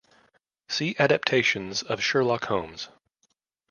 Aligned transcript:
See 0.67 0.95
Adaptations 0.97 1.83
of 1.83 2.01
Sherlock 2.01 2.45
Holmes. 2.45 2.89